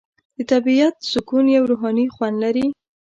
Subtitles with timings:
[0.37, 2.67] د طبیعت سکون یو روحاني خوند لري.